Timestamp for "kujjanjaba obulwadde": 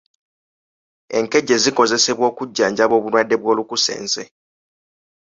2.37-3.35